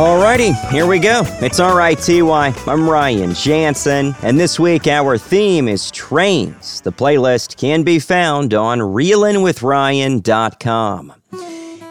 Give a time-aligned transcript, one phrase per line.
[0.00, 1.24] Alrighty, here we go.
[1.42, 2.22] It's RITY.
[2.22, 6.80] I'm Ryan Jansen, and this week our theme is trains.
[6.80, 11.12] The playlist can be found on reelinwithryan.com.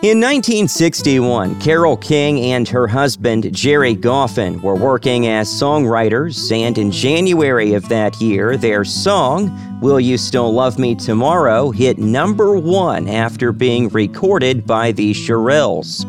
[0.01, 6.89] In 1961, Carole King and her husband Gerry Goffin were working as songwriters, and in
[6.89, 13.07] January of that year, their song, Will You Still Love Me Tomorrow, hit number one
[13.07, 16.07] after being recorded by the Shirelles.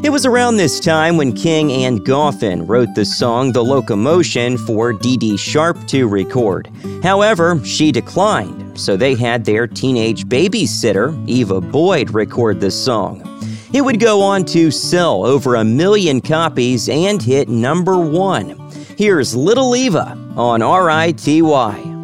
[0.00, 4.92] It was around this time when King and Goffin wrote the song The Locomotion for
[4.92, 6.70] Dee Dee Sharp to record.
[7.02, 13.22] However, she declined, so they had their teenage babysitter, Eva Boyd, record the song.
[13.72, 18.56] It would go on to sell over a million copies and hit number one.
[18.96, 21.97] Here's Little Eva on RITY.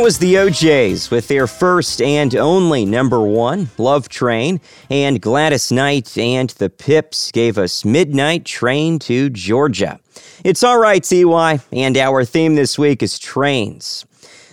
[0.00, 5.70] That was the O'Jays with their first and only number one, Love Train, and Gladys
[5.70, 10.00] Knight and the Pips gave us Midnight Train to Georgia.
[10.42, 14.06] It's all right, CY, and our theme this week is trains.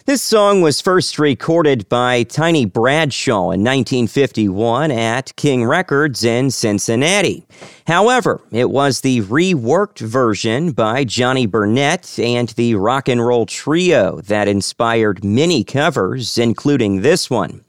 [0.07, 7.45] This song was first recorded by Tiny Bradshaw in 1951 at King Records in Cincinnati.
[7.87, 14.21] However, it was the reworked version by Johnny Burnette and the Rock and Roll Trio
[14.21, 17.65] that inspired many covers, including this one.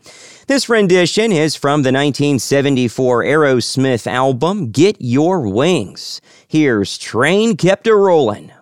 [0.47, 6.21] This rendition is from the 1974 Aerosmith album Get Your Wings.
[6.47, 8.53] Here's Train Kept a Rollin'.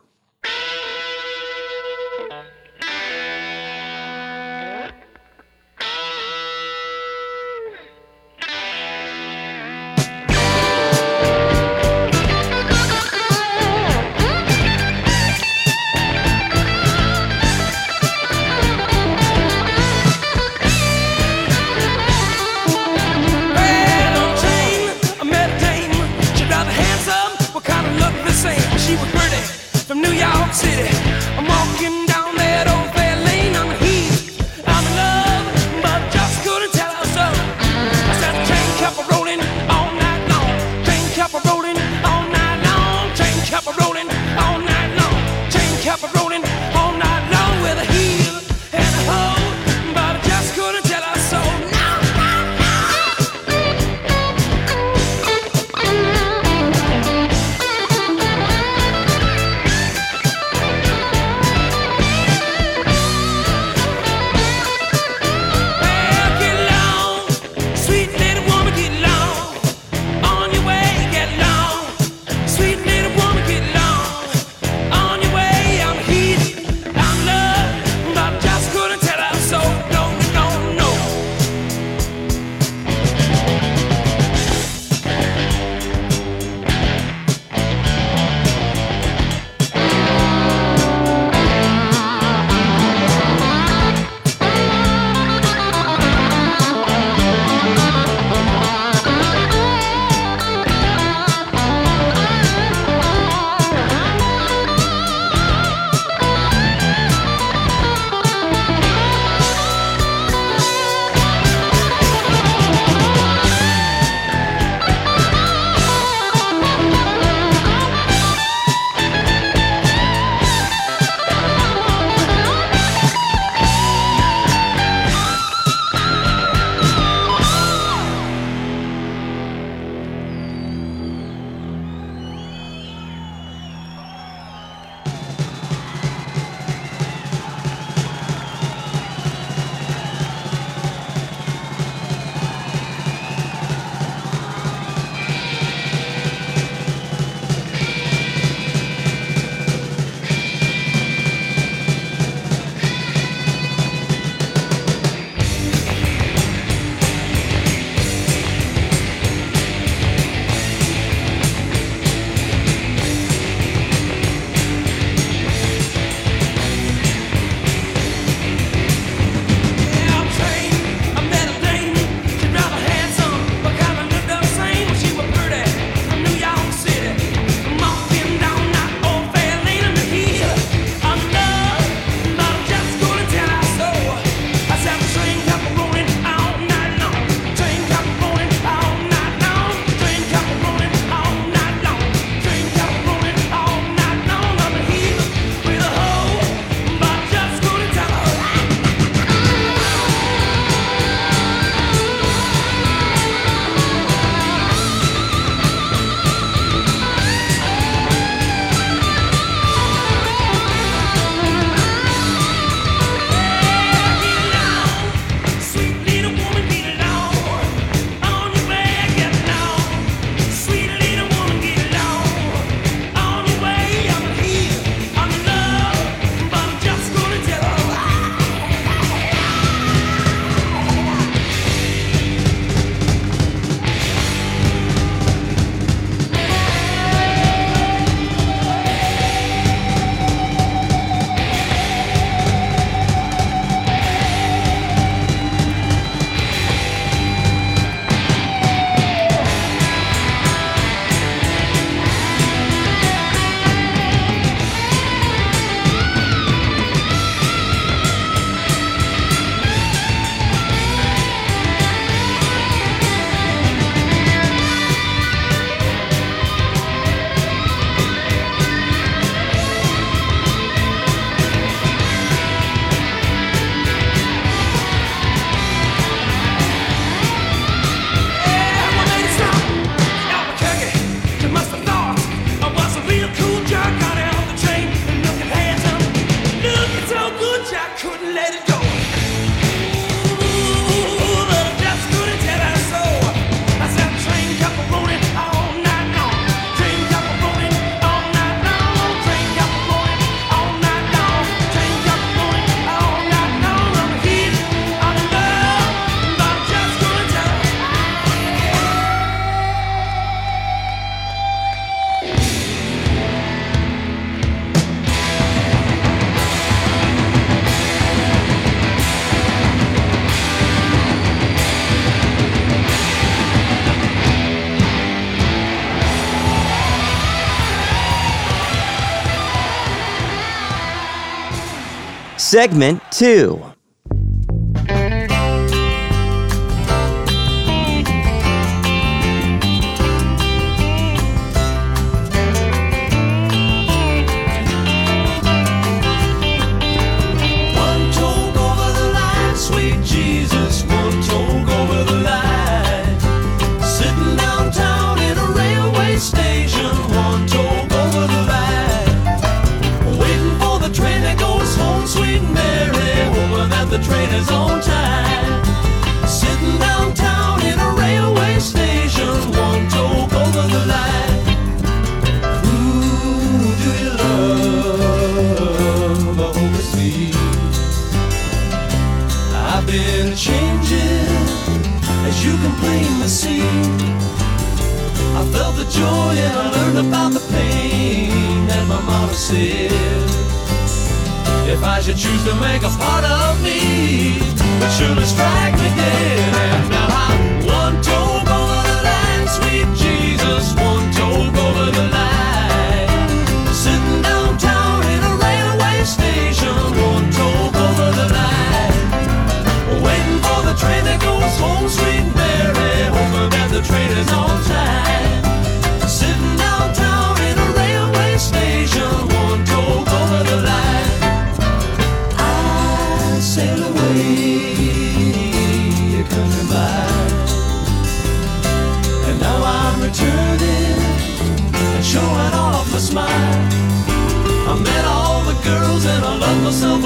[332.47, 333.75] segment two.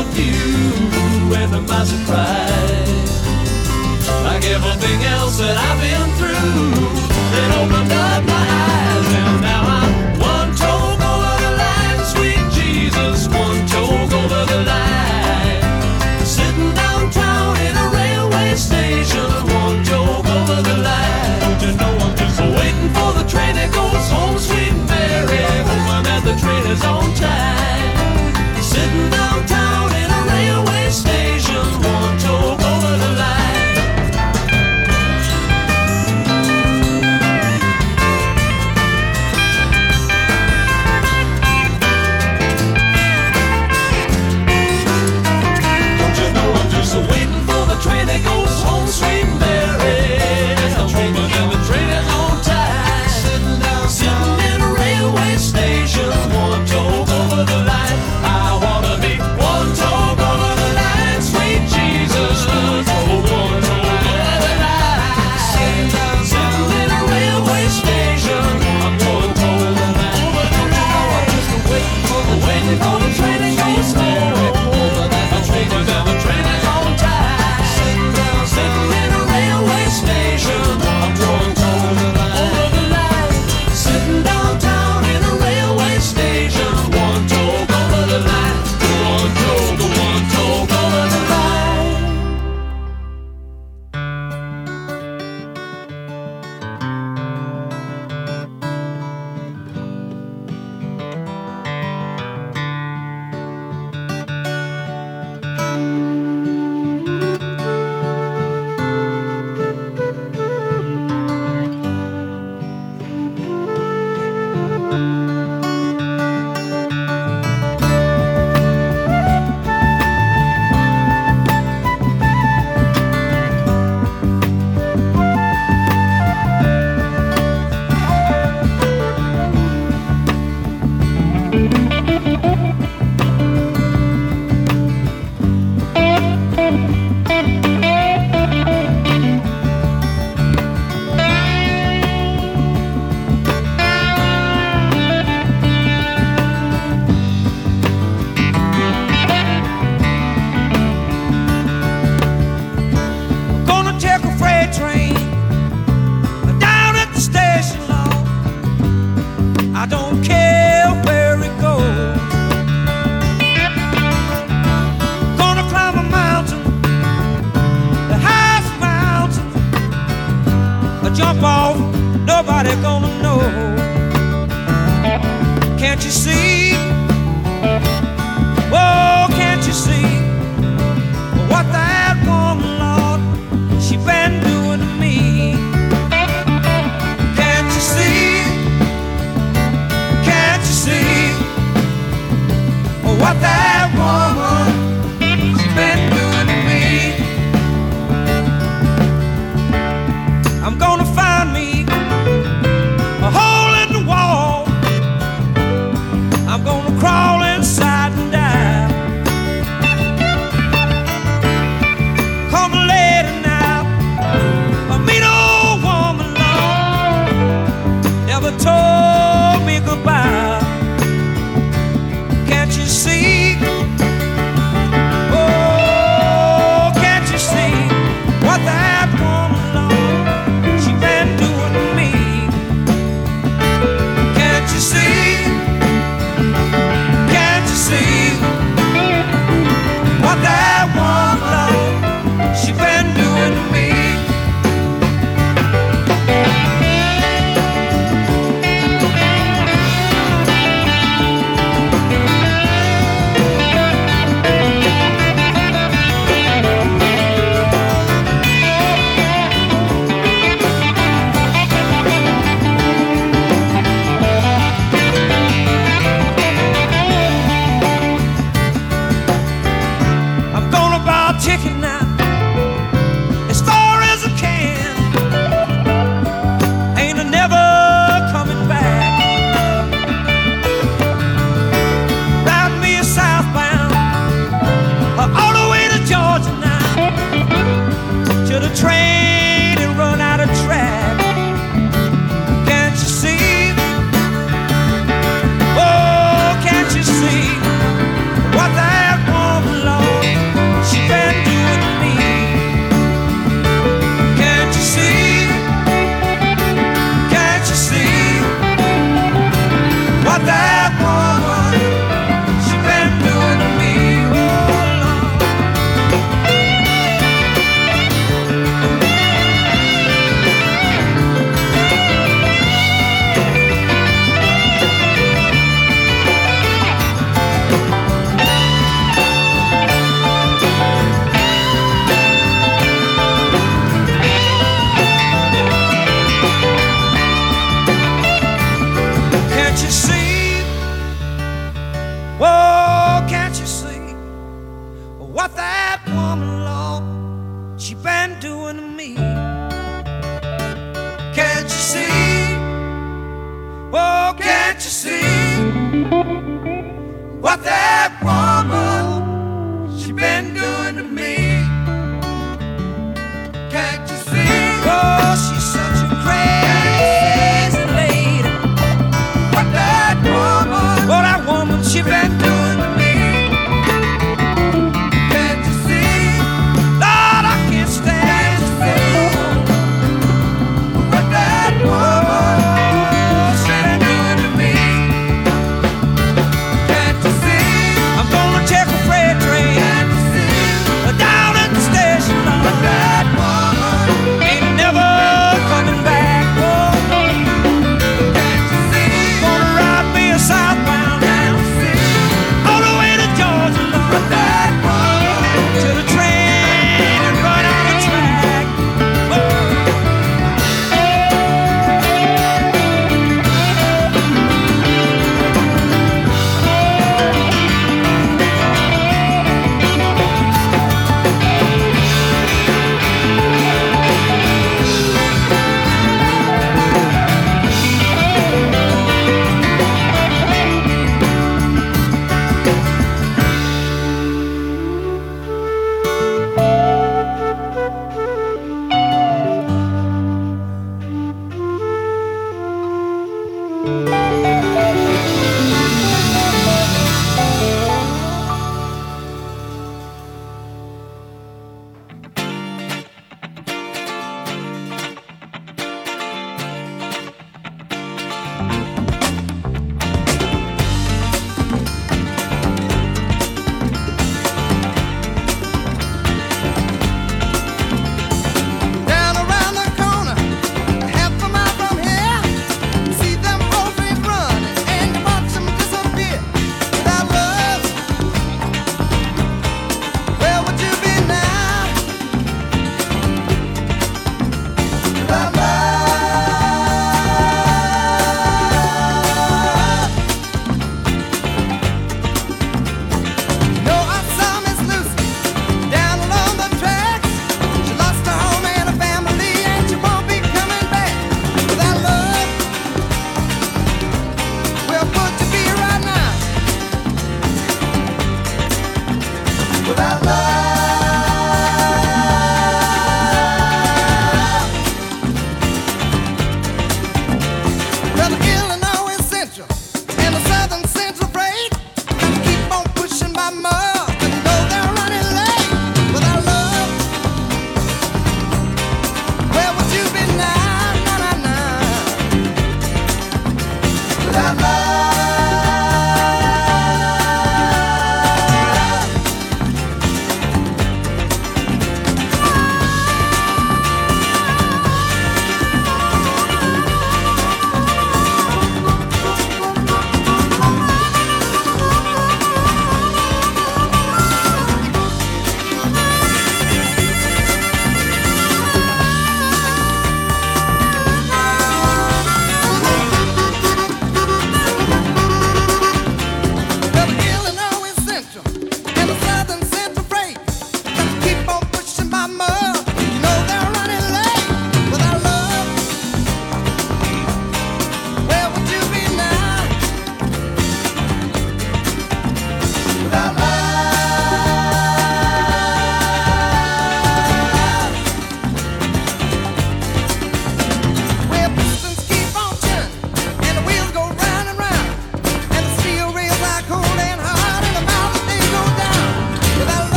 [0.00, 3.12] of you and to my surprise.
[4.24, 6.72] Like everything else that I've been through,
[7.40, 8.59] it opened up my eyes.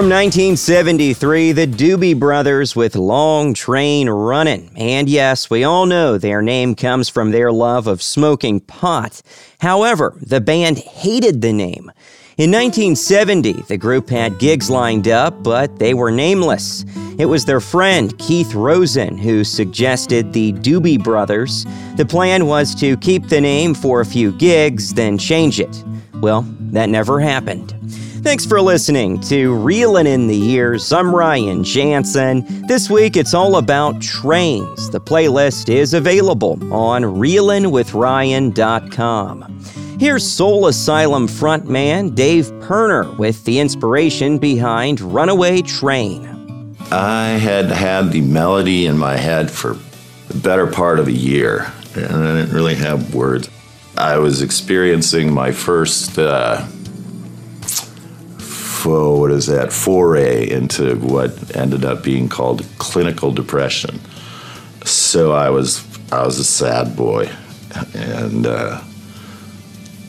[0.00, 4.70] From 1973, the Doobie Brothers with Long Train Runnin'.
[4.74, 9.20] And yes, we all know their name comes from their love of smoking pot.
[9.58, 11.92] However, the band hated the name.
[12.38, 16.86] In 1970, the group had gigs lined up, but they were nameless.
[17.18, 21.66] It was their friend Keith Rosen who suggested the Doobie Brothers.
[21.96, 25.84] The plan was to keep the name for a few gigs, then change it.
[26.22, 27.74] Well, that never happened.
[28.22, 30.92] Thanks for listening to Reelin' in the Years.
[30.92, 32.66] I'm Ryan Jansen.
[32.66, 34.90] This week it's all about trains.
[34.90, 39.64] The playlist is available on reelinwithryan.com.
[39.98, 46.76] Here's Soul Asylum frontman Dave Pirner with the inspiration behind Runaway Train.
[46.92, 49.78] I had had the melody in my head for
[50.28, 53.48] the better part of a year, and I didn't really have words.
[53.96, 56.66] I was experiencing my first uh,
[58.86, 64.00] oh, what is that foray into what ended up being called clinical depression.
[64.84, 67.30] So I was I was a sad boy,
[67.94, 68.80] and uh,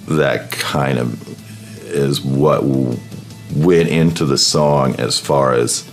[0.08, 2.64] that kind of is what
[3.56, 5.90] went into the song as far as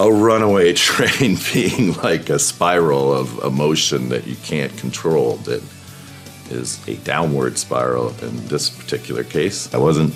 [0.00, 5.62] a runaway train being like a spiral of emotion that you can't control that
[6.50, 9.72] is a downward spiral in this particular case.
[9.74, 10.14] I wasn't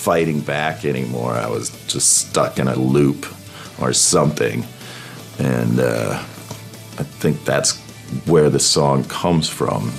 [0.00, 1.34] fighting back anymore.
[1.34, 3.26] I was just stuck in a loop
[3.80, 4.64] or something.
[5.38, 6.14] And uh,
[6.98, 7.78] I think that's
[8.26, 9.92] where the song comes from.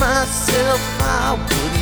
[0.00, 1.79] Myself I wouldn't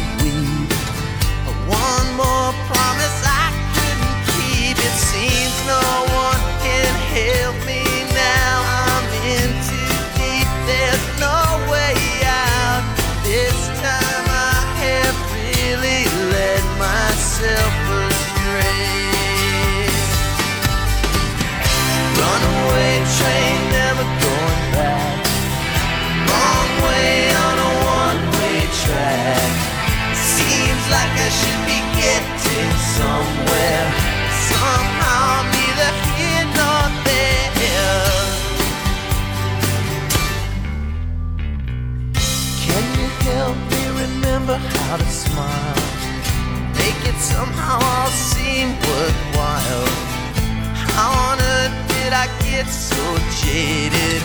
[44.48, 45.74] remember how to smile?
[46.74, 49.88] Make it somehow all seem worthwhile.
[50.96, 53.02] How on earth did I get so
[53.42, 54.22] jaded?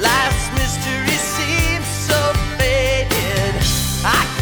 [0.00, 2.20] Life's mystery seems so
[2.56, 3.54] faded.
[4.04, 4.37] I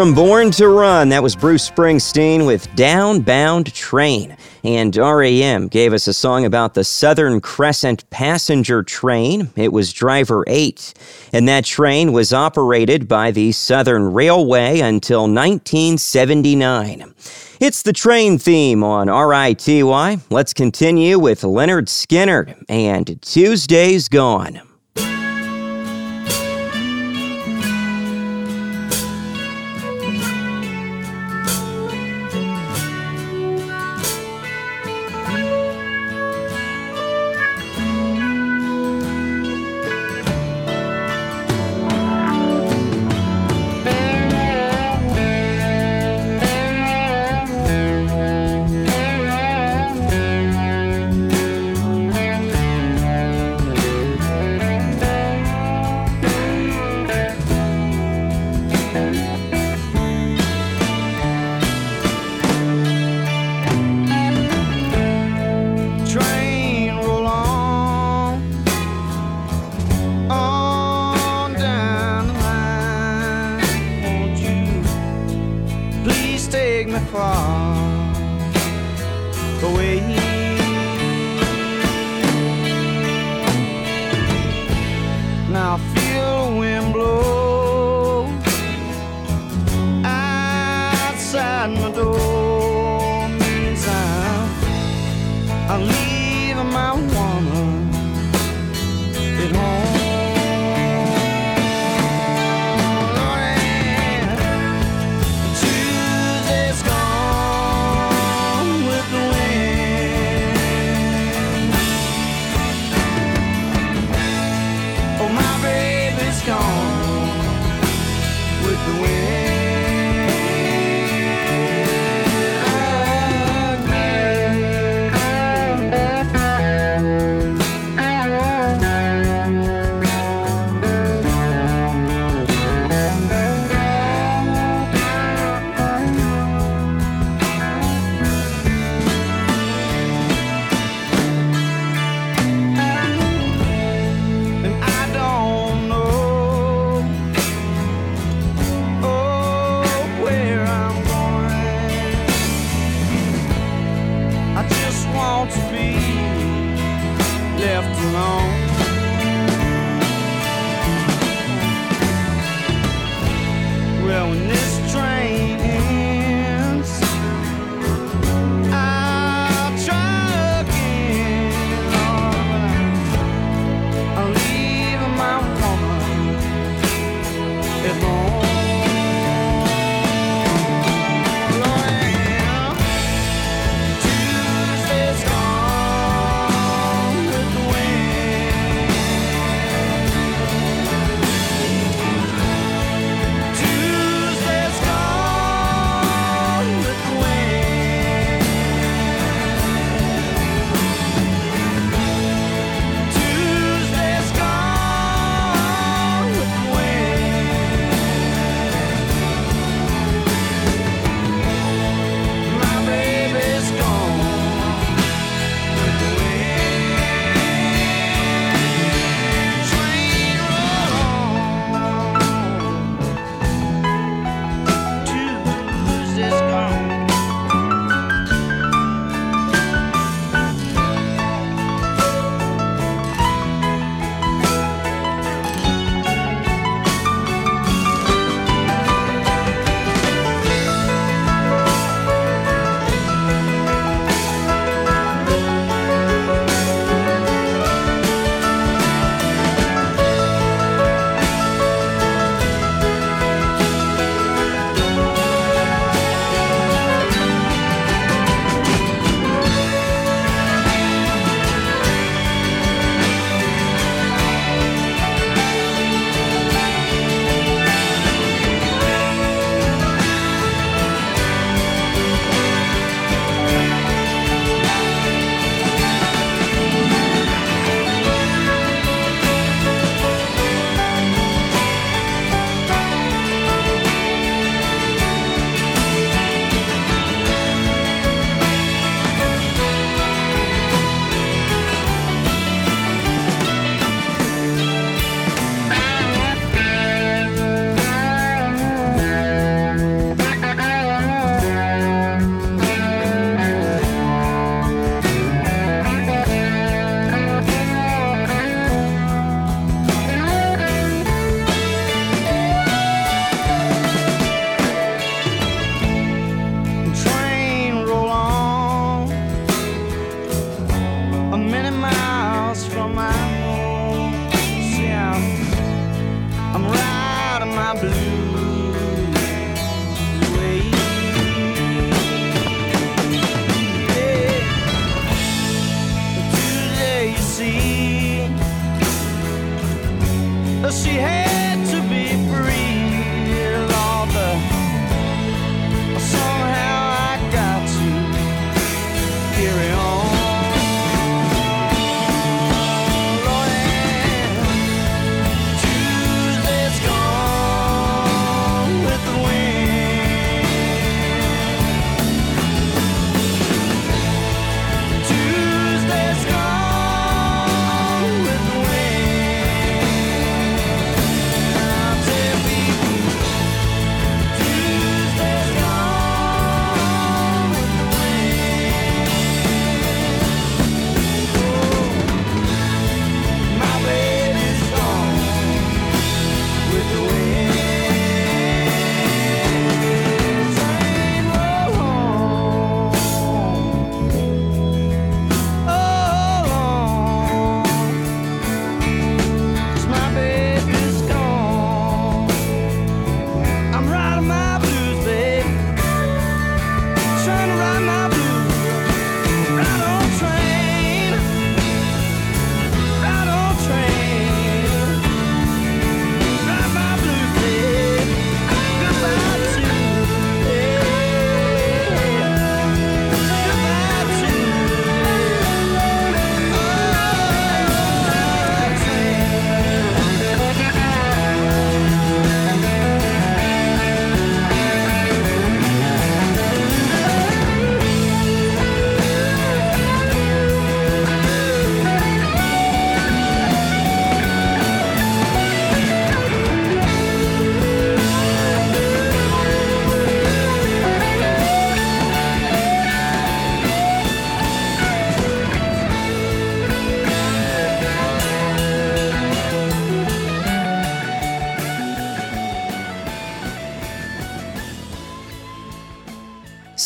[0.00, 4.34] From Born to Run, that was Bruce Springsteen with Downbound Train.
[4.64, 9.50] And REM gave us a song about the Southern Crescent passenger train.
[9.56, 10.94] It was Driver 8.
[11.34, 17.14] And that train was operated by the Southern Railway until 1979.
[17.60, 19.82] It's the train theme on RITY.
[20.30, 24.62] Let's continue with Lynyrd Skynyrd and Tuesday's Gone.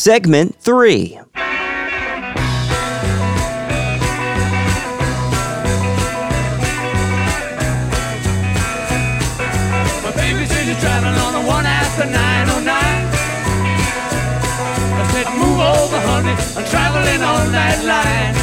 [0.07, 1.17] Oh over, three.
[16.55, 18.35] I'm traveling on that line.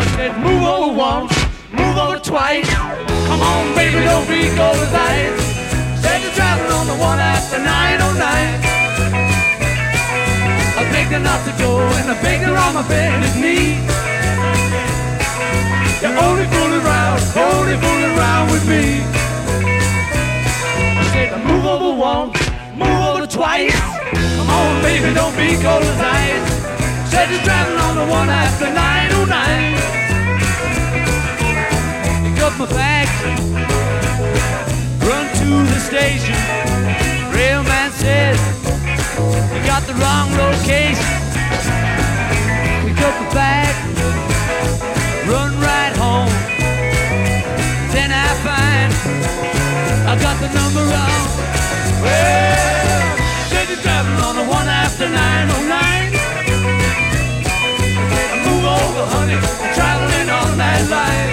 [0.00, 1.30] I said, move over once,
[1.70, 2.68] move over twice.
[2.74, 4.50] Come on, baby, don't be.
[6.02, 8.65] Said you're traveling on the one after 909.
[11.16, 13.80] Not to go, and begged her on my bended knee.
[16.02, 19.00] You're only fooling around, only fooling around with me.
[21.00, 22.38] I said, move over once,
[22.76, 23.80] move over twice.
[24.36, 26.46] Come on, baby, don't be cold as ice.
[27.10, 29.72] Said you're driving on the one after 909.
[32.24, 33.16] Pick up my bags,
[35.00, 36.36] run to the station.
[37.32, 38.55] Railman says,
[39.56, 41.16] you got the wrong location.
[42.84, 43.72] Pick up the bag,
[45.28, 46.28] run right home.
[47.92, 48.92] Then I find
[50.12, 51.22] I got the number wrong.
[52.04, 53.16] Well,
[53.48, 56.12] said you're traveling on the one after 909.
[58.44, 61.32] Move over, honey, I'm traveling on that line.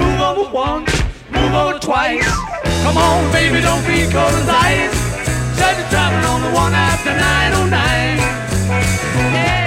[0.00, 0.92] Move over once,
[1.30, 2.24] move over twice.
[2.84, 5.03] Come on, baby, don't be cold as ice.
[5.72, 8.18] You're traveling on the one after 909.
[9.34, 9.63] Yeah.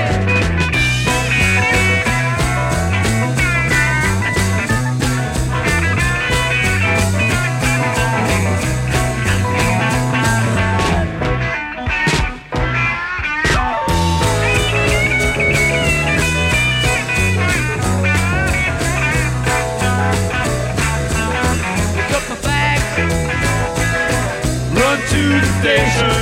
[25.67, 26.15] Station.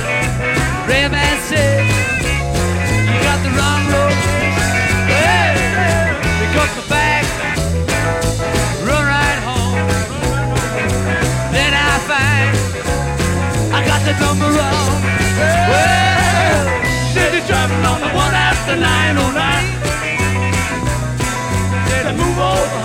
[1.46, 1.78] Said,
[3.06, 4.70] You got the wrong location.
[5.06, 5.54] Hey,
[6.40, 6.74] pick up
[8.82, 9.78] run right home.
[11.54, 12.50] Then I find
[13.70, 14.90] I got the number wrong.
[15.70, 16.66] Well,
[17.46, 19.66] driving on the one after 909.
[22.06, 22.38] Said move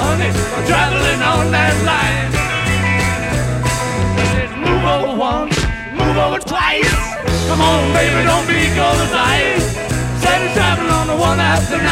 [0.04, 0.30] honey,
[0.70, 2.41] traveling on that line.
[7.52, 9.76] Come on, baby, don't be cold as ice.
[9.76, 10.24] Oh.
[10.24, 11.84] Said you're traveling on the one after 90.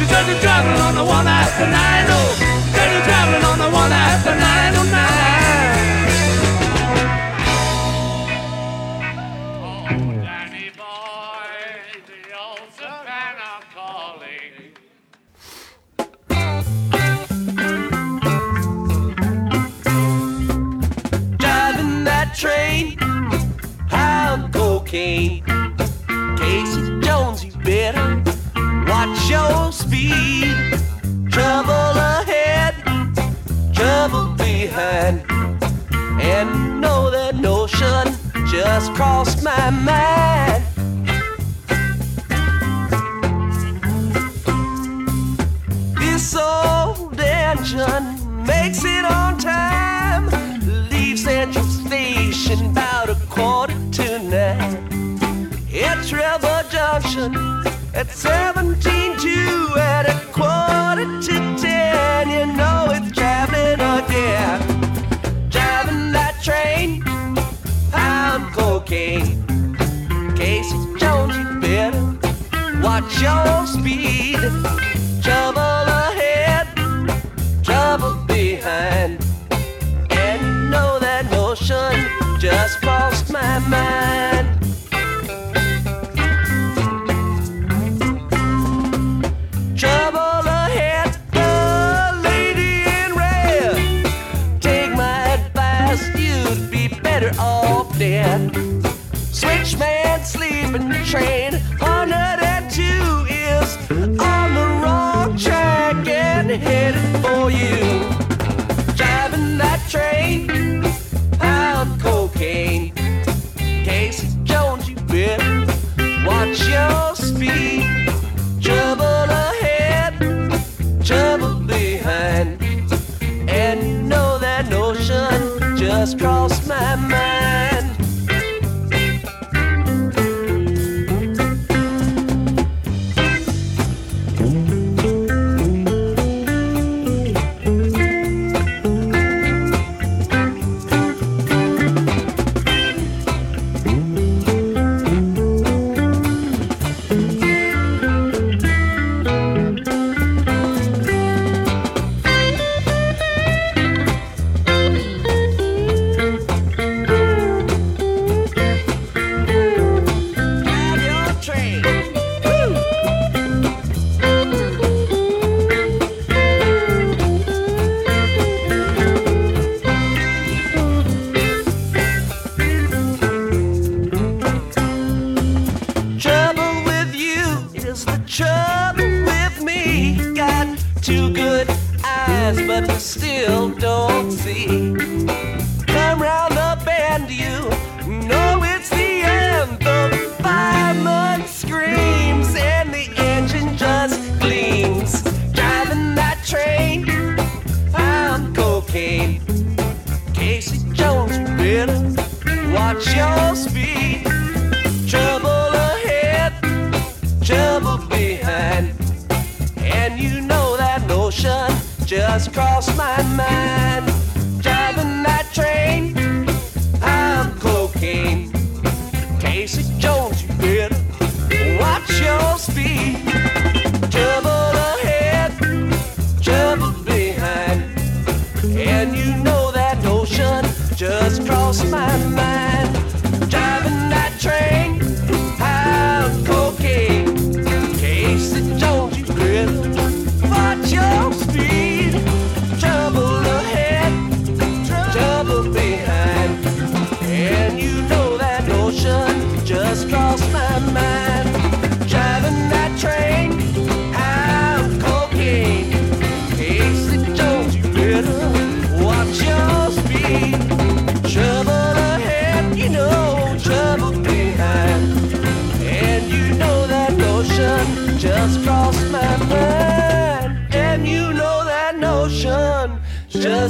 [0.00, 1.76] She said you're traveling on the one after 90.
[2.72, 4.81] Said you're traveling on the one after 909.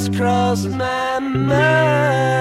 [0.02, 2.31] Just crossed my mind.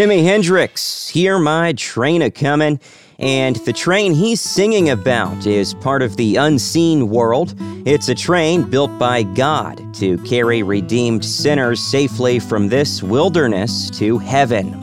[0.00, 2.80] Jimi Hendrix, Hear My Train a Comin'.
[3.18, 7.54] And the train he's singing about is part of the unseen world.
[7.84, 14.16] It's a train built by God to carry redeemed sinners safely from this wilderness to
[14.16, 14.79] heaven.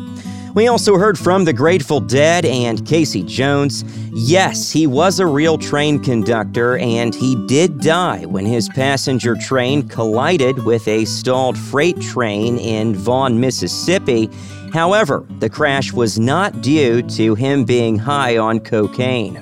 [0.57, 3.83] We also heard from the Grateful Dead and Casey Jones.
[4.11, 9.87] Yes, he was a real train conductor, and he did die when his passenger train
[9.87, 14.31] collided with a stalled freight train in Vaughan, Mississippi.
[14.73, 19.37] However, the crash was not due to him being high on cocaine.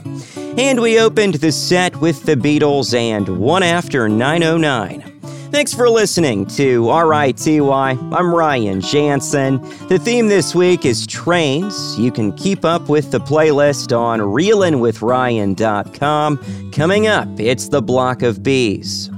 [0.58, 5.15] And we opened the set with the Beatles and One After 909.
[5.52, 7.62] Thanks for listening to RITY.
[7.62, 9.62] I'm Ryan Jansen.
[9.88, 11.98] The theme this week is trains.
[11.98, 16.72] You can keep up with the playlist on reelinwithryan.com.
[16.72, 19.10] Coming up, it's the Block of B's.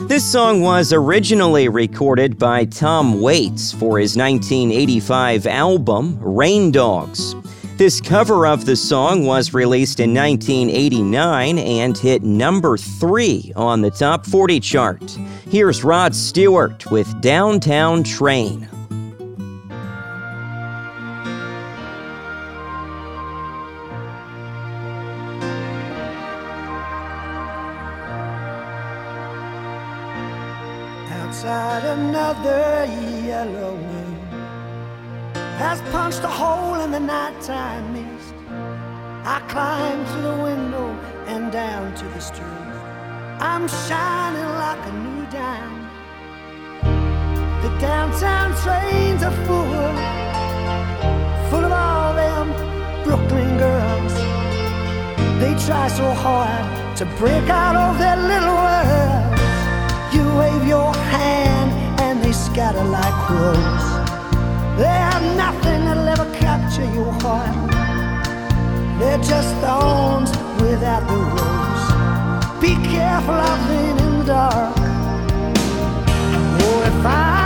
[0.00, 7.34] This song was originally recorded by Tom Waits for his 1985 album, Rain Dogs.
[7.76, 13.90] This cover of the song was released in 1989 and hit number three on the
[13.90, 15.02] top 40 chart.
[15.50, 18.66] Here's Rod Stewart with Downtown Train.
[35.92, 38.34] Punched a hole in the nighttime mist.
[39.24, 40.88] I climbed through the window
[41.26, 42.66] and down to the street.
[43.40, 45.76] I'm shining like a new dime.
[47.62, 49.88] The downtown trains are full,
[51.50, 52.46] full of all them
[53.04, 54.14] Brooklyn girls.
[55.40, 59.42] They try so hard to break out of their little worlds.
[60.14, 61.70] You wave your hand
[62.00, 64.05] and they scatter like crows.
[64.76, 67.54] They have nothing that'll ever capture your heart.
[68.98, 72.60] They're just thorns without the rose.
[72.60, 74.76] Be careful of them in the dark.
[76.60, 77.45] Oh, if I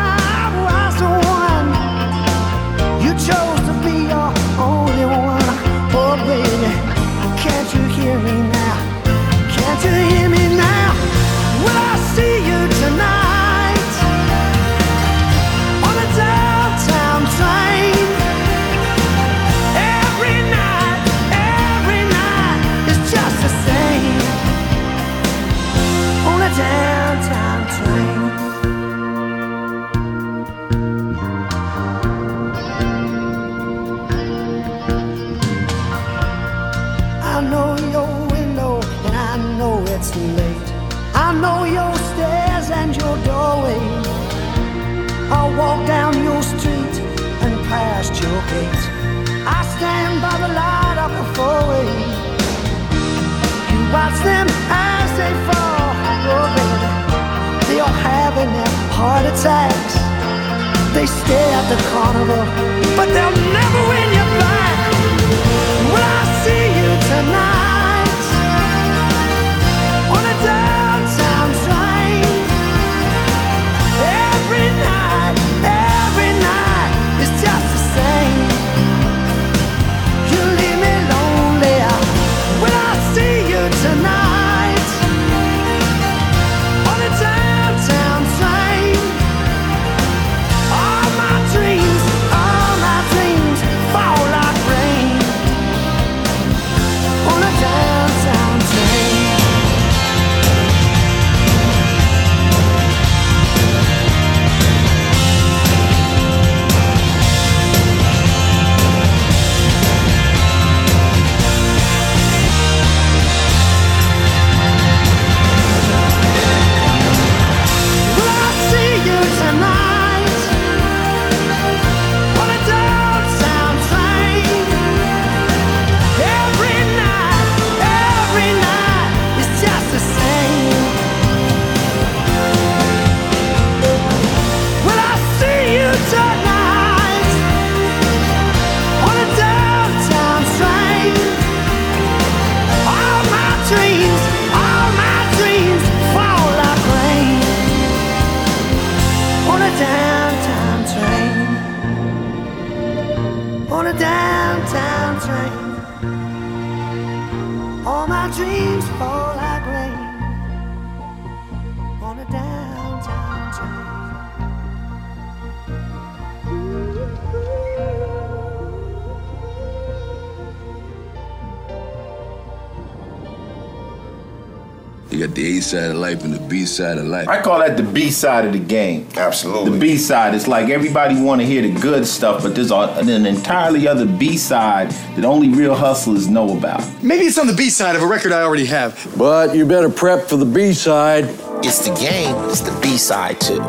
[176.71, 177.29] side of life.
[177.29, 179.07] I call that the B side of the game.
[179.17, 179.73] Absolutely.
[179.73, 180.35] The B side.
[180.35, 184.07] It's like everybody want to hear the good stuff, but there's a, an entirely other
[184.07, 186.81] B side that only real hustlers know about.
[187.03, 189.13] Maybe it's on the B side of a record I already have.
[189.19, 191.25] But you better prep for the B side.
[191.63, 192.35] It's the game.
[192.49, 193.61] It's the B side too.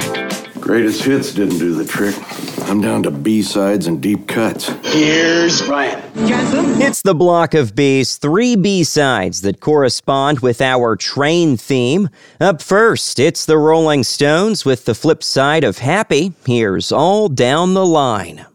[0.61, 2.15] Greatest hits didn't do the trick.
[2.69, 4.69] I'm down to B sides and deep cuts.
[4.83, 5.61] Here's
[6.23, 12.09] It's the block of B's three B sides that correspond with our train theme.
[12.39, 16.33] Up first, it's the Rolling Stones with the flip side of Happy.
[16.45, 18.45] Here's All Down the Line.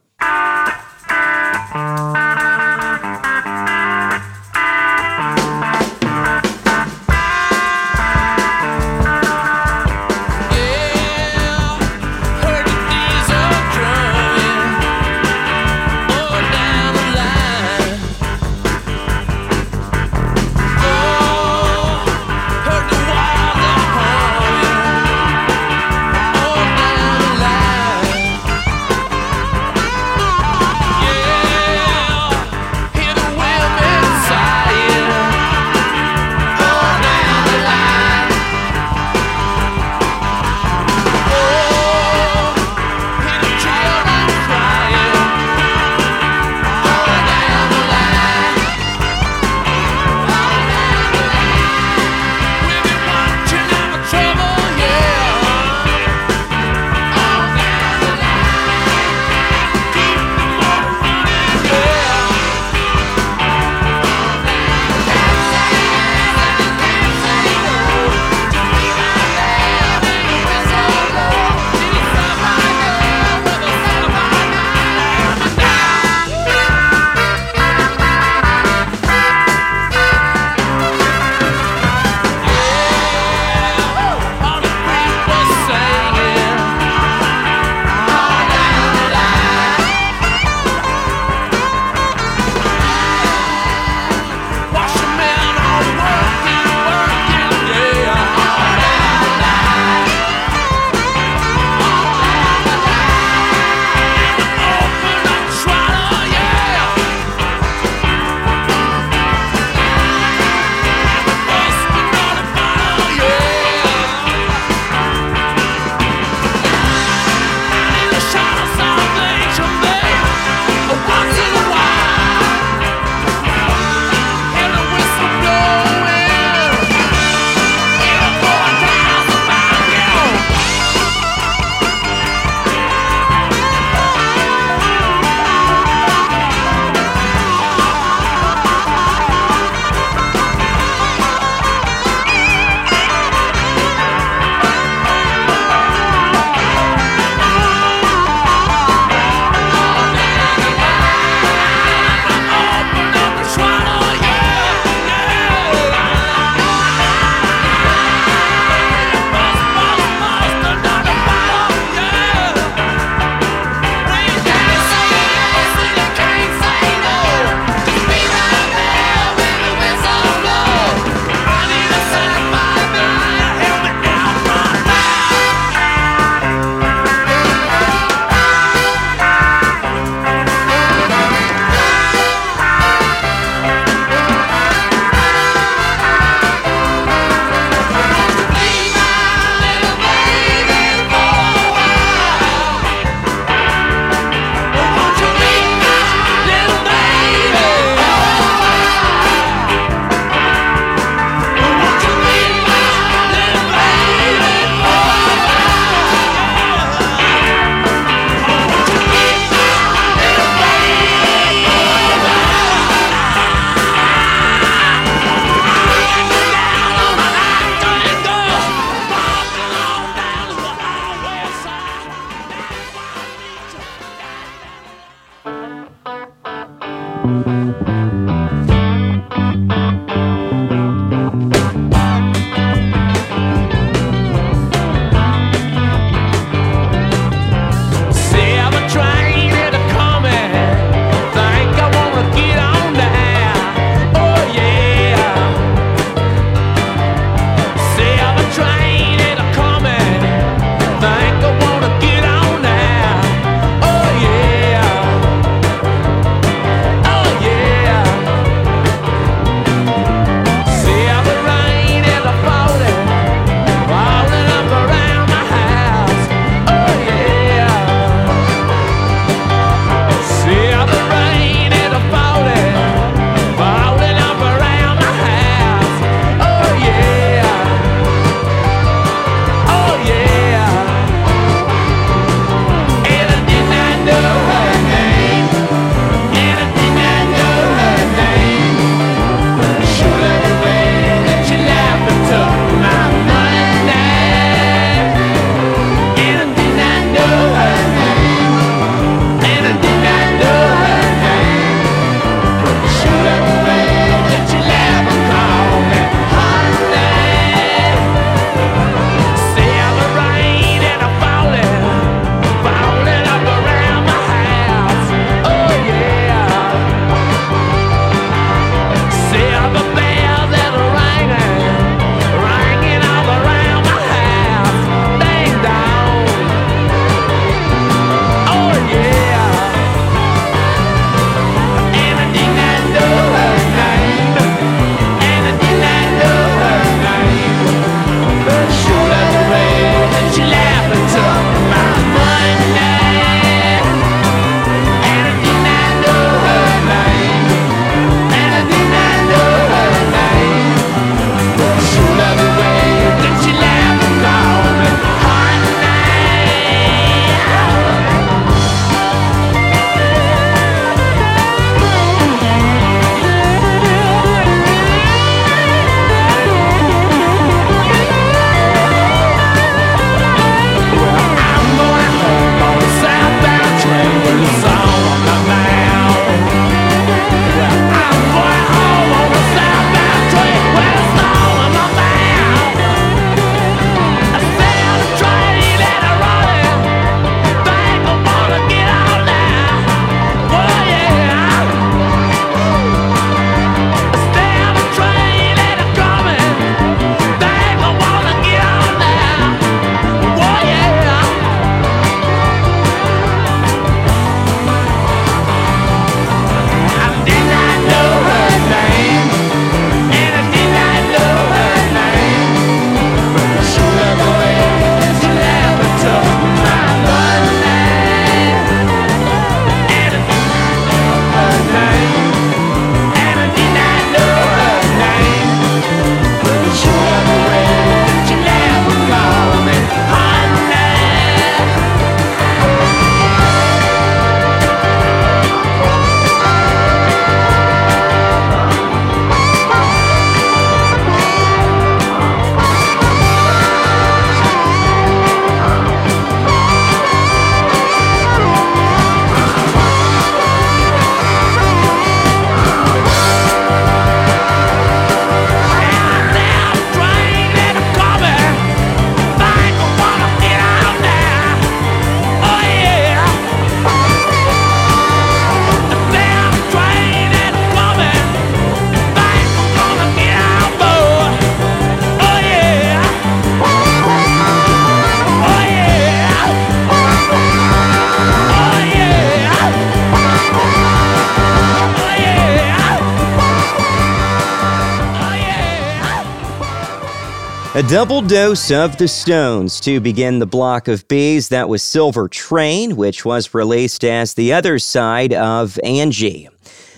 [487.77, 491.51] A double dose of the Stones to begin the block of B's.
[491.51, 496.49] That was Silver Train, which was released as the other side of Angie.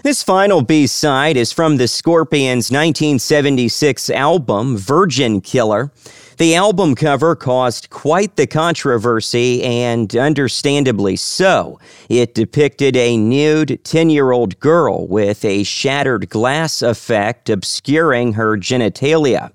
[0.04, 5.90] This final B side is from the Scorpions' 1976 album, Virgin Killer.
[6.36, 11.80] The album cover caused quite the controversy, and understandably so.
[12.08, 18.56] It depicted a nude 10 year old girl with a shattered glass effect obscuring her
[18.56, 19.50] genitalia.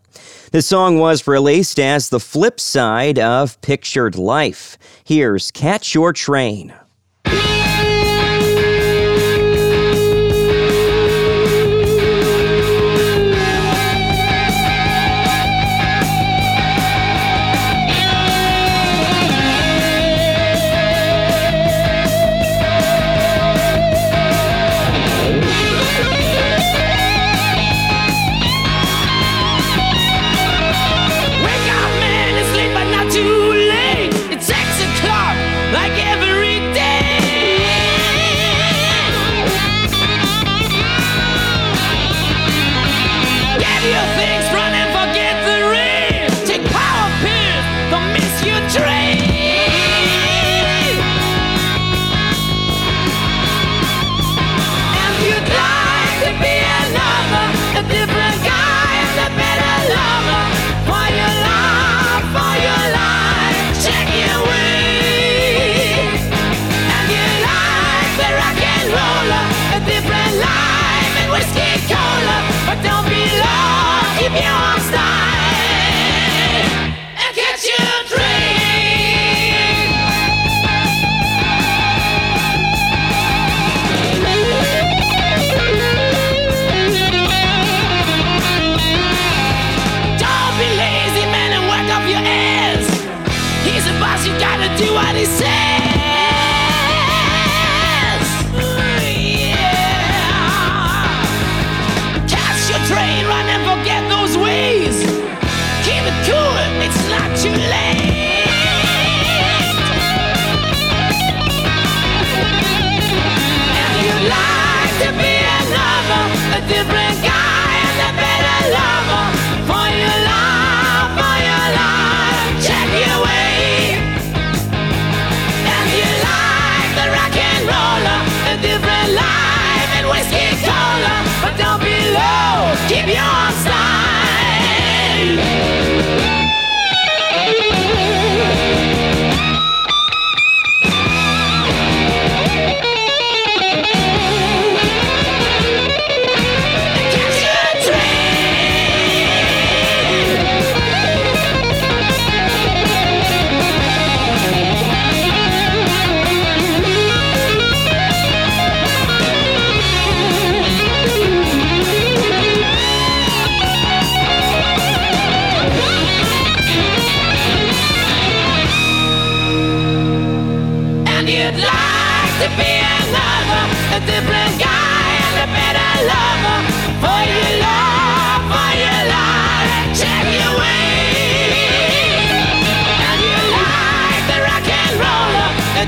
[0.53, 4.77] The song was released as the flip side of Pictured Life.
[5.03, 6.71] Here's Catch Your Train.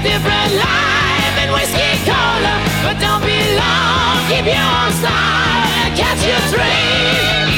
[0.06, 2.56] Different life and whiskey cola,
[2.86, 4.22] but don't be long.
[4.30, 7.50] Keep your style and catch your train.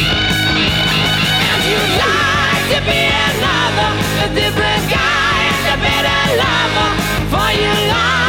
[1.43, 3.91] And you'd like to be another,
[4.23, 6.91] a different guy and a better lover
[7.35, 8.26] for your love,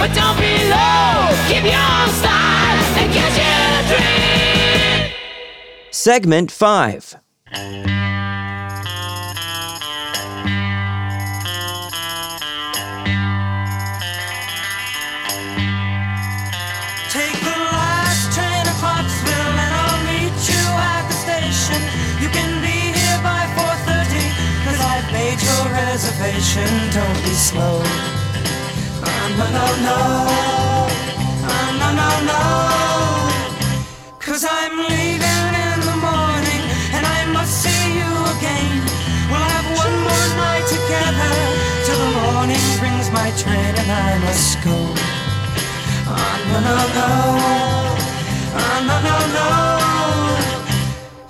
[0.00, 1.28] but don't be low.
[1.46, 5.12] Keep your style and catch your dream.
[5.90, 7.20] Segment 5.
[17.12, 21.80] Take the last train to Clarksville and I'll meet you at the station.
[22.22, 23.44] You can be here by
[23.84, 26.68] 4.30 cause I've made your reservation.
[26.90, 28.19] Don't be slow.
[29.38, 29.98] No, no, no.
[31.80, 32.08] No, no,
[34.42, 36.62] I'm leaving in the morning
[36.94, 38.72] and I must see you again.
[39.30, 41.32] We'll have one more night together
[41.84, 44.76] till the morning brings my train and I must go.
[46.06, 47.08] Ah, oh, no, no, no.
[47.40, 49.48] Oh, ah, no, no, no.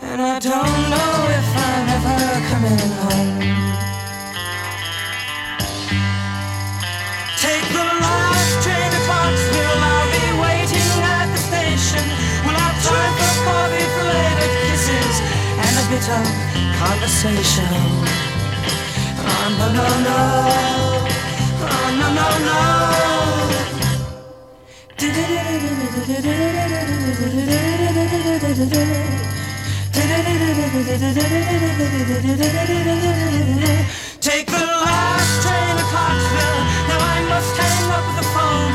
[0.08, 1.19] And I don't know
[16.10, 16.26] of
[16.82, 17.70] conversation.
[19.22, 20.18] Oh, no, no, no.
[21.62, 22.60] Oh, no, no, no.
[34.20, 36.60] Take the last train to Clarksville.
[36.88, 38.74] Now I must hang up the phone.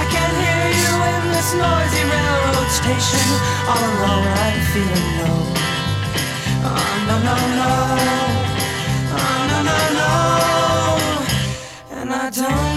[0.00, 3.26] I can't hear you in this noisy railroad station.
[3.68, 5.67] All alone, I'm feeling low.
[7.08, 7.70] No, no, no.
[9.16, 10.10] Oh, no, no, no.
[12.00, 12.67] And I don't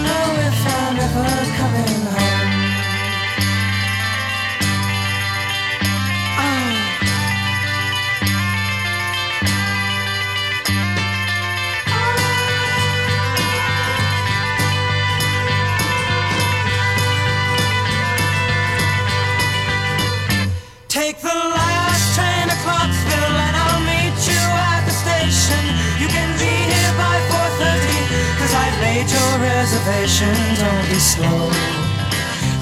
[29.84, 30.34] reservation.
[30.56, 31.50] Don't be slow.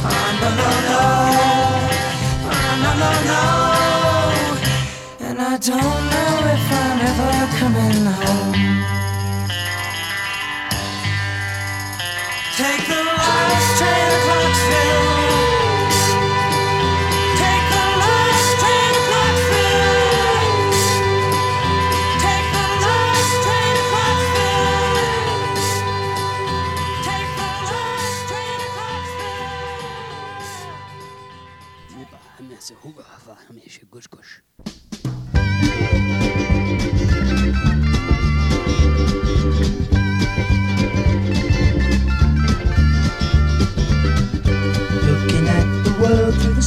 [0.02, 1.04] Oh, no, no, no.
[2.48, 3.44] Oh, no, no, no.
[5.28, 8.39] And I don't know if I'm ever coming home.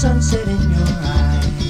[0.03, 1.63] Sunset in your eyes.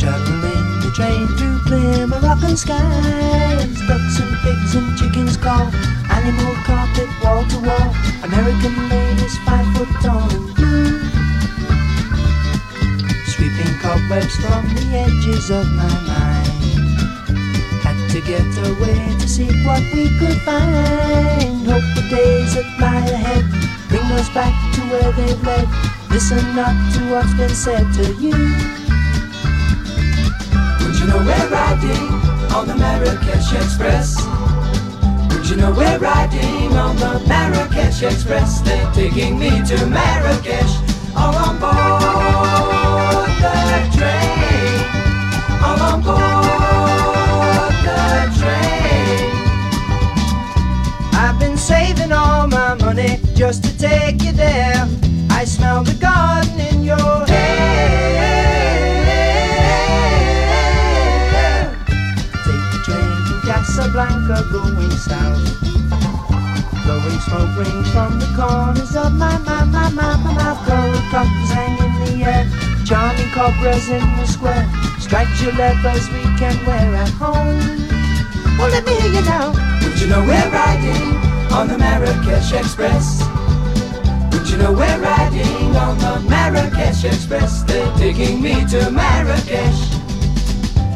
[0.00, 3.76] Traveling the train through clear Moroccan skies.
[3.86, 5.68] Ducks and pigs and chickens call.
[6.08, 7.88] Animal carpet wall to wall.
[8.24, 10.96] American ladies five foot tall and blue.
[13.36, 16.48] Sweeping cobwebs from the edges of my mind.
[17.84, 21.68] Had to get away to seek what we could find.
[21.68, 23.44] Hope the days that lie ahead
[23.90, 25.99] bring us back to where they've led.
[26.10, 28.32] Listen not to what's been said to you.
[30.80, 32.08] Would you know we're riding
[32.52, 34.16] on the Marrakesh Express?
[35.30, 38.60] Would you know we're riding on the Marrakesh Express?
[38.60, 40.74] They're taking me to Marrakesh,
[41.16, 44.84] all on board the train,
[45.62, 48.02] all on board the
[48.40, 49.30] train.
[51.14, 54.88] I've been saving all my money just to take you there.
[55.40, 57.32] I smell the garden in your hair.
[62.44, 65.40] Take the train from Casablanca going south.
[66.84, 70.60] Blowing smoke rings from the corners of my, my, my, my, my mouth.
[70.68, 72.44] Gold buttons hang in the air.
[72.84, 74.68] Charming cobras in the square.
[74.98, 77.88] Striped your leathers we can wear at home.
[78.58, 79.54] Well, let me hear you now.
[79.82, 81.16] Would you know we're riding
[81.50, 83.29] on the Marrakesh Express?
[84.60, 87.62] Know we're riding on the Marrakesh Express?
[87.62, 89.80] They're taking me to Marrakesh.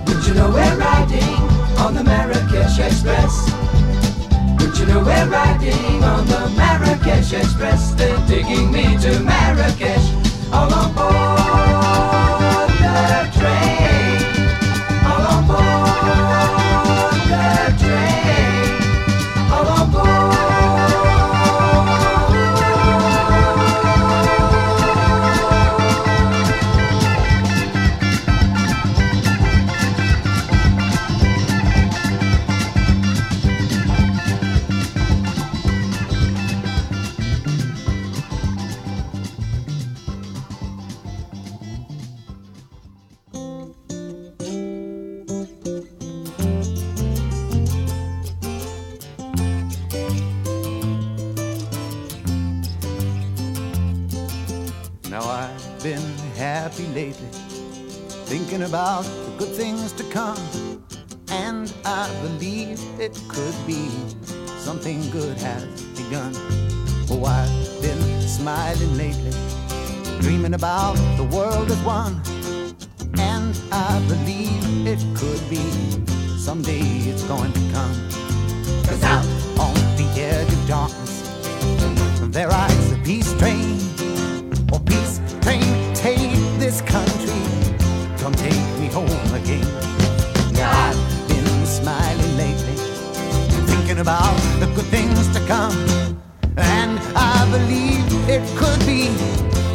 [0.07, 1.41] Would you know we're riding
[1.79, 3.51] on the Marrakesh Express?
[4.61, 7.95] Would you know we're riding on the Marrakesh Express?
[7.95, 10.13] They're taking me to Marrakesh.
[10.53, 13.94] All on board the train.
[58.75, 60.37] About the good things to come.
[61.29, 63.89] And I believe it could be
[64.59, 66.33] something good has begun.
[67.09, 69.31] Oh, I've been smiling lately,
[70.21, 72.21] dreaming about the world as one.
[73.17, 75.65] And I believe it could be
[76.37, 77.95] someday it's going to come.
[78.87, 79.25] Cause out
[79.67, 81.23] on the edge of darkness,
[82.35, 82.84] there rides
[89.45, 92.77] Now I've been smiling lately,
[93.67, 95.77] thinking about the good things to come.
[96.57, 99.09] And I believe it could be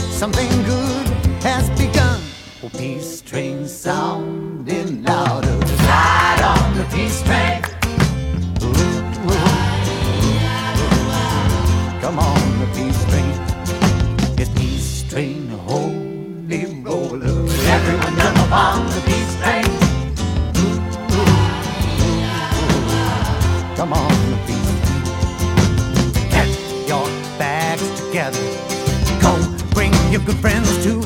[0.10, 1.08] something good
[1.44, 2.20] has begun.
[2.64, 5.56] Oh, peace train sounding louder.
[5.86, 7.49] Ride on the peace train.
[30.26, 31.02] Good friends too.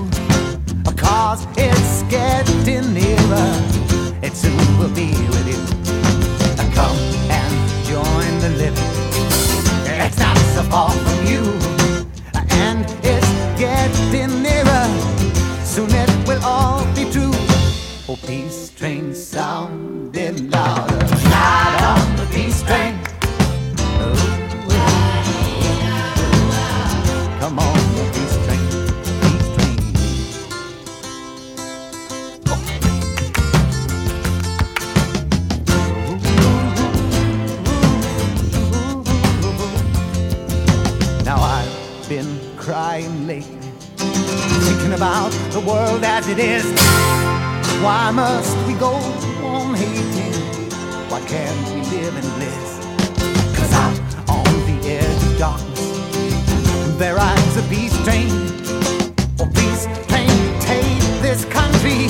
[0.96, 3.52] Cause it's getting nearer.
[4.22, 5.62] It soon will be with you.
[6.74, 6.98] Come
[7.30, 7.54] and
[7.86, 8.92] join the living.
[9.86, 11.44] It's not so far from you.
[12.66, 14.88] And it's getting nearer.
[15.66, 17.34] Soon it will all be true.
[18.08, 21.06] Oh, peace train sounding louder.
[21.34, 23.03] Ride on the peace train.
[46.34, 46.66] It is.
[47.84, 48.94] Why must we go
[49.46, 50.34] on hating?
[51.10, 52.70] Why can't we live in bliss?
[53.56, 54.00] Cause out
[54.30, 58.32] on the edge of darkness, there rides a peace train.
[59.40, 62.08] Oh, peace train, take this country,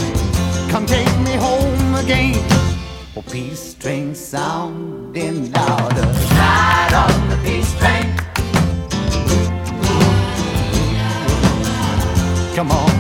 [0.72, 2.40] come take me home again.
[3.18, 6.08] Oh, peace train sounding louder.
[6.40, 8.08] Ride on the peace train.
[12.56, 12.93] Come on,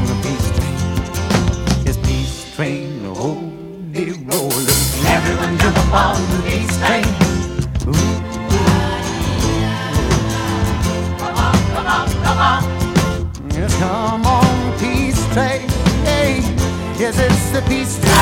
[17.67, 18.12] Hey,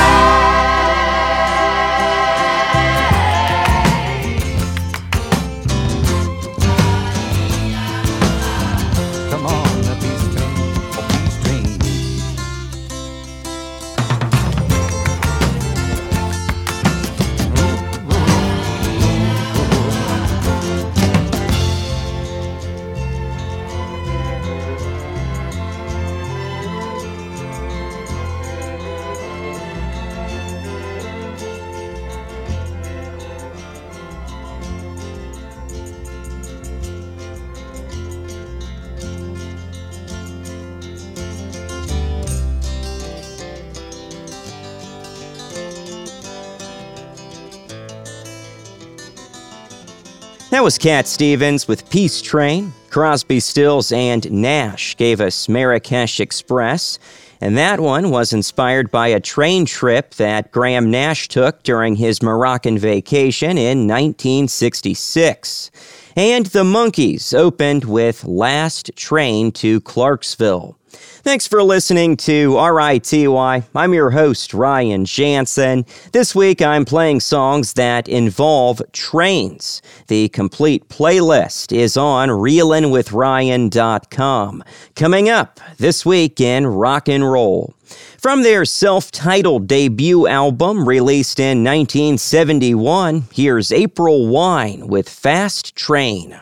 [50.61, 52.71] That was Cat Stevens with Peace Train.
[52.91, 56.99] Crosby, Stills, and Nash gave us Marrakesh Express.
[57.41, 62.21] And that one was inspired by a train trip that Graham Nash took during his
[62.21, 65.71] Moroccan vacation in 1966.
[66.15, 70.77] And the Monkees opened with Last Train to Clarksville.
[71.23, 73.27] Thanks for listening to RITY.
[73.75, 75.85] I'm your host, Ryan Jansen.
[76.13, 79.83] This week I'm playing songs that involve trains.
[80.07, 84.63] The complete playlist is on reelinwithryan.com.
[84.95, 87.75] Coming up this week in rock and roll.
[88.17, 96.41] From their self titled debut album released in 1971, here's April Wine with Fast Train.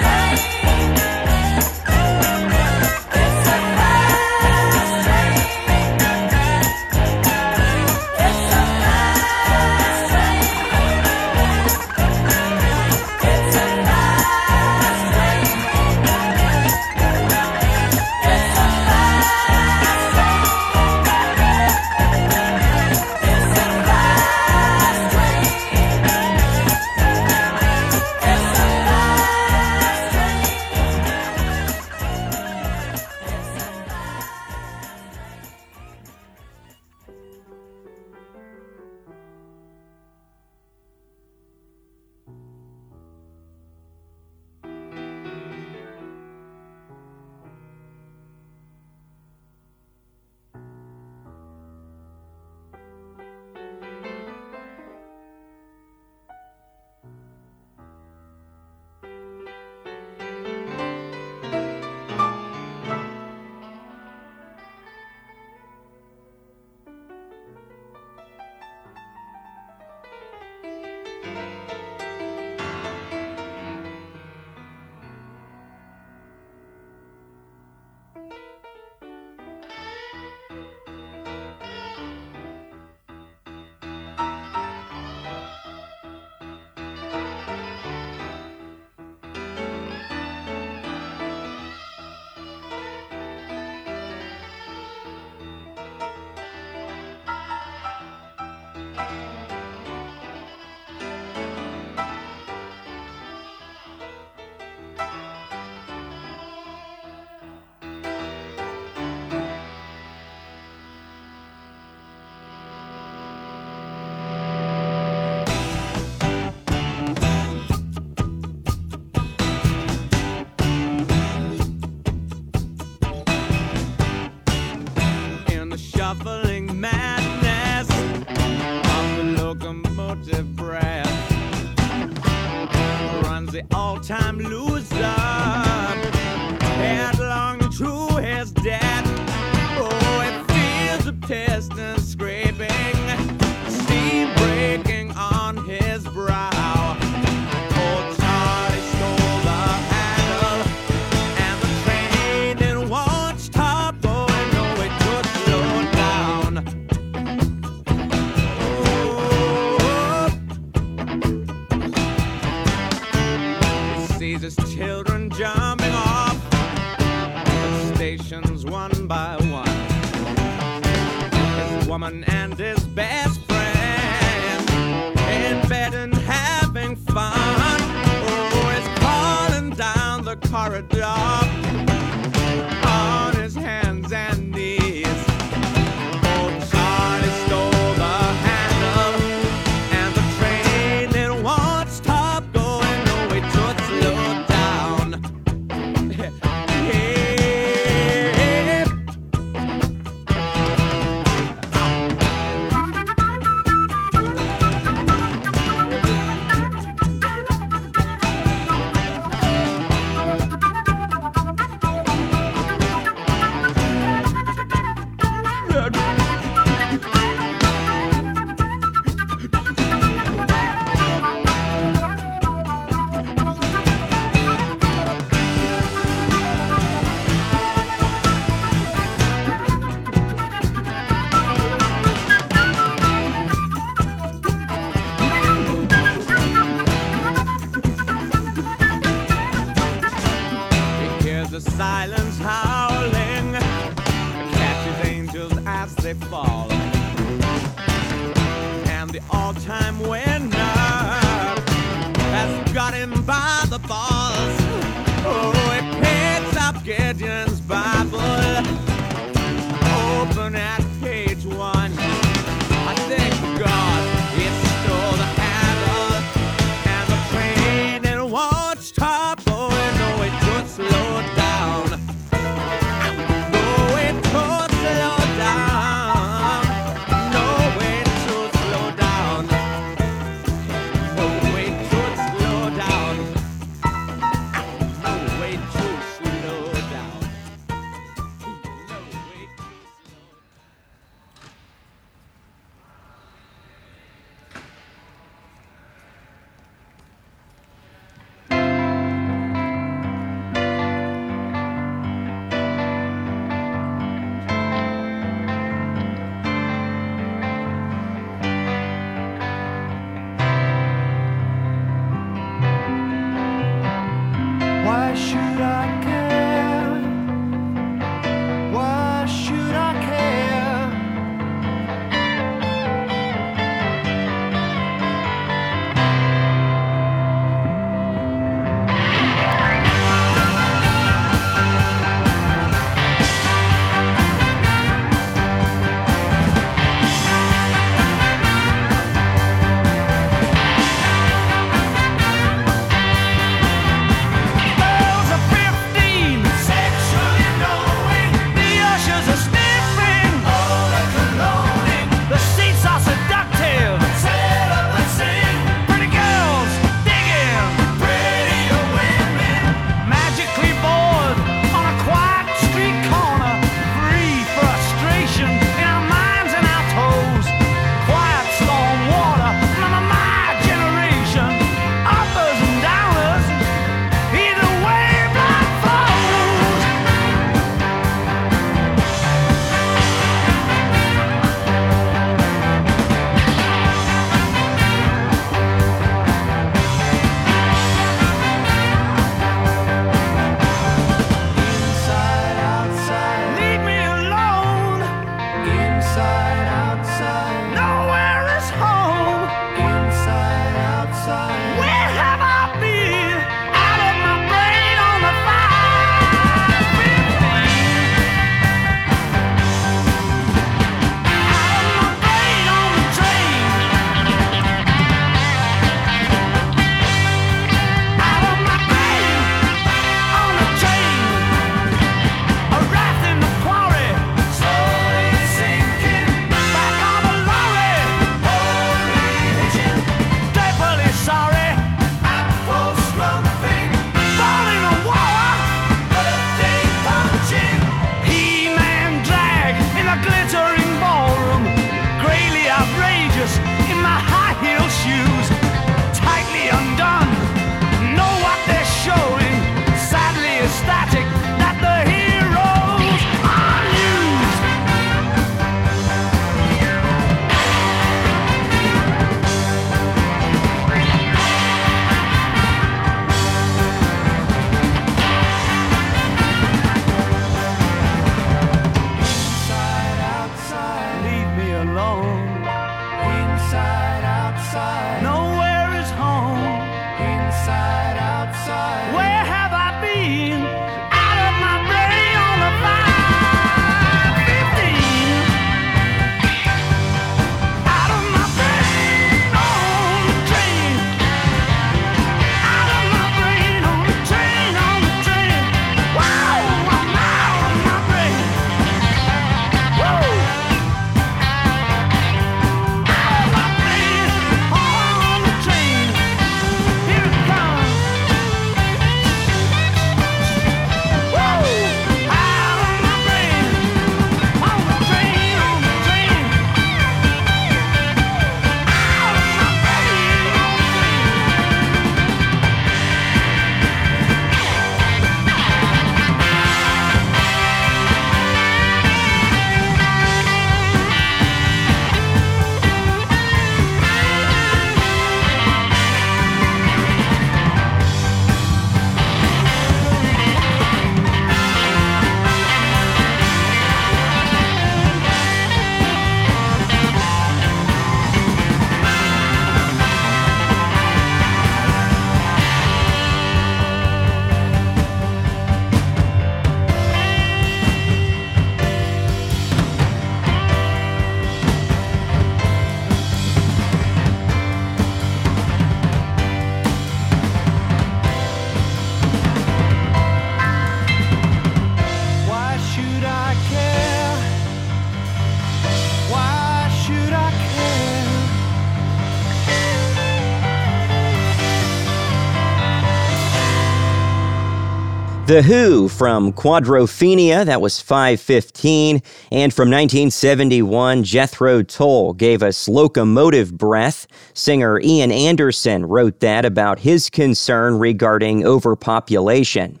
[585.46, 589.22] The Who from Quadrophenia, that was 515.
[589.52, 594.26] And from 1971, Jethro Tull gave us Locomotive Breath.
[594.54, 600.00] Singer Ian Anderson wrote that about his concern regarding overpopulation.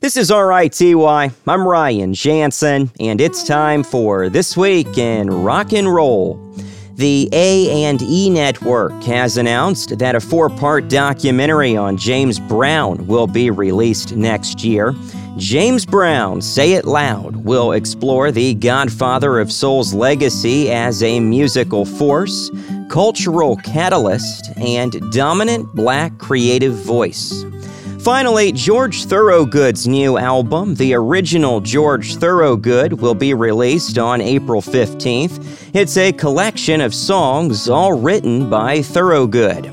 [0.00, 0.94] This is RITY.
[0.94, 6.38] I'm Ryan Jansen, and it's time for This Week in Rock and Roll.
[6.96, 14.14] The A&E Network has announced that a four-part documentary on James Brown will be released
[14.14, 14.94] next year.
[15.36, 21.84] James Brown, Say It Loud, will explore the godfather of soul's legacy as a musical
[21.84, 22.52] force,
[22.88, 27.44] cultural catalyst, and dominant black creative voice.
[28.04, 35.70] Finally, George Thorogood's new album, The Original George Thorogood, will be released on April 15th.
[35.74, 39.72] It's a collection of songs all written by Thorogood.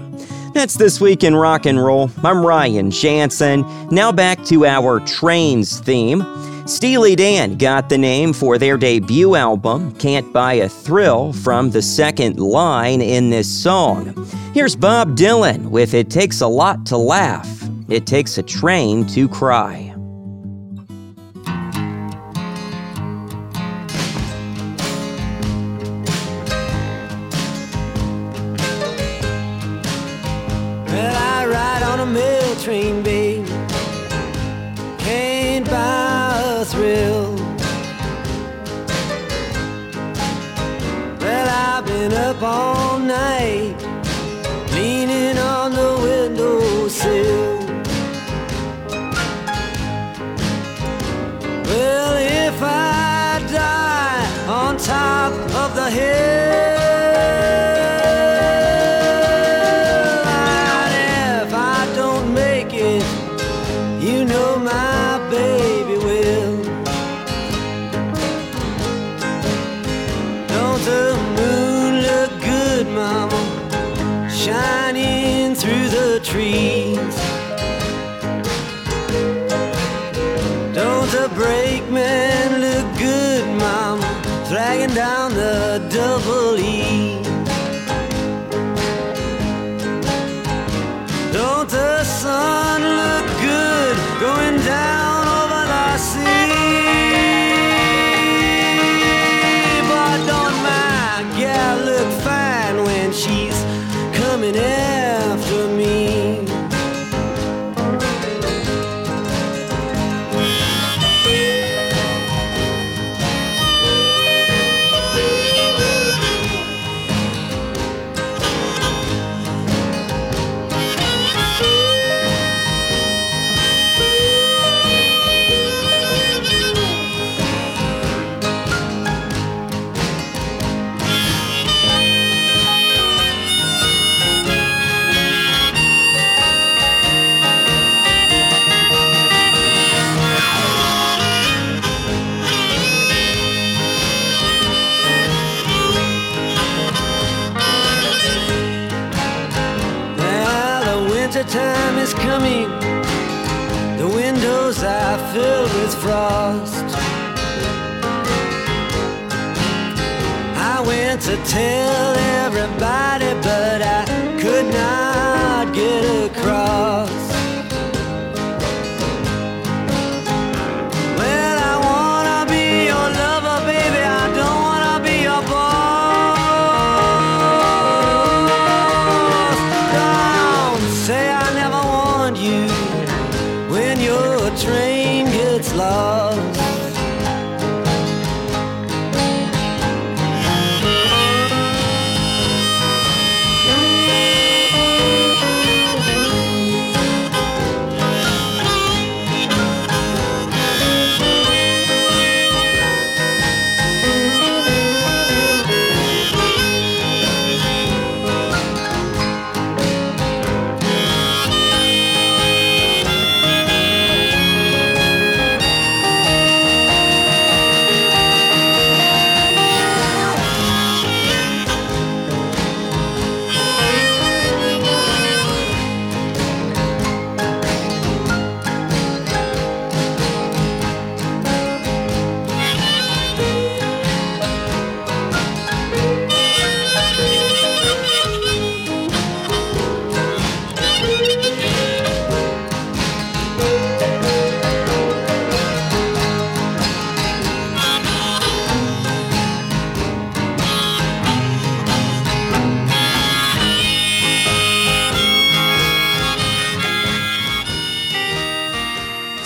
[0.54, 2.10] That's This Week in Rock and Roll.
[2.24, 3.66] I'm Ryan Jansen.
[3.90, 6.24] Now back to our Trains theme.
[6.66, 11.82] Steely Dan got the name for their debut album, Can't Buy a Thrill, from the
[11.82, 14.14] second line in this song.
[14.54, 17.71] Here's Bob Dylan with It Takes a Lot to Laugh.
[17.92, 19.91] It takes a train to cry.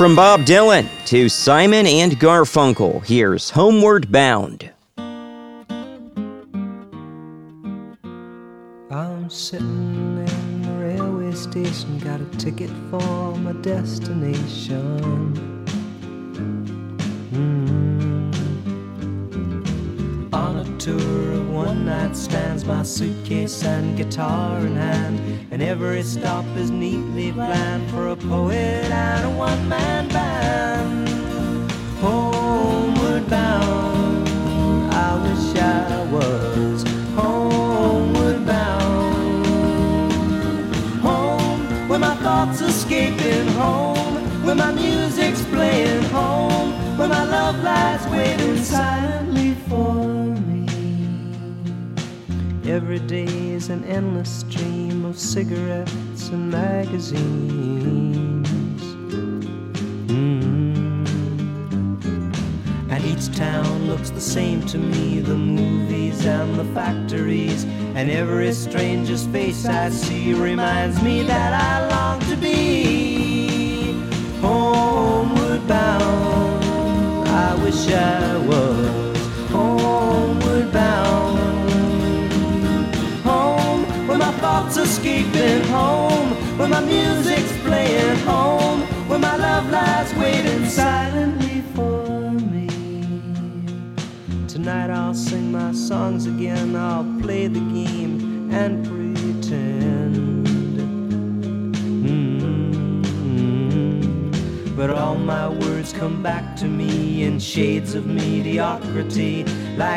[0.05, 4.64] From Bob Dylan to Simon and Garfunkel, here's Homeward Bound.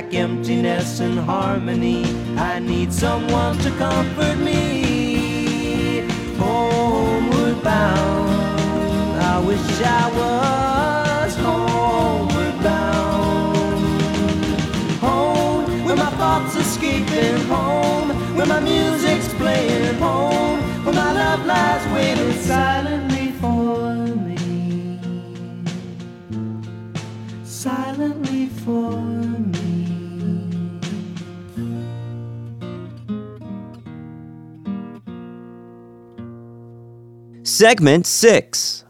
[0.08, 2.04] like emptiness and harmony.
[2.36, 6.06] I need someone to comfort me.
[6.38, 13.80] Homeward bound, I wish I was homeward bound.
[15.00, 21.86] Home, where my thoughts escaping, home, where my music's playing, home, where my love lies
[21.92, 22.97] waiting silent.
[37.58, 38.84] segment six.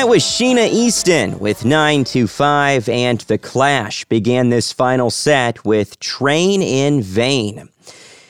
[0.00, 6.62] That was Sheena Easton with 925 and The Clash began this final set with Train
[6.62, 7.68] in Vain.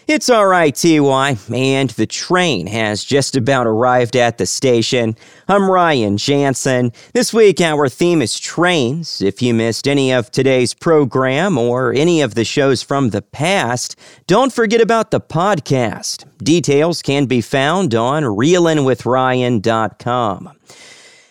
[0.09, 5.14] It's alright, TY, and the train has just about arrived at the station.
[5.47, 6.92] I'm Ryan Jansen.
[7.12, 9.22] This week, our theme is trains.
[9.22, 13.94] If you missed any of today's program or any of the shows from the past,
[14.26, 16.24] don't forget about the podcast.
[16.38, 20.56] Details can be found on reelinwithryan.com.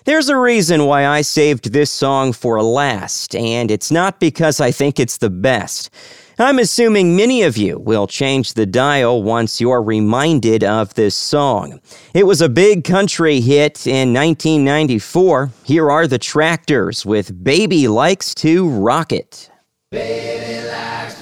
[0.05, 4.71] There's a reason why I saved this song for last, and it's not because I
[4.71, 5.89] think it's the best.
[6.41, 11.81] I'm assuming many of you will change the dial once you're reminded of this song.
[12.13, 15.51] It was a big country hit in 1994.
[15.65, 19.51] Here are the tractors with Baby Likes to Rock It.
[19.91, 21.18] Baby likes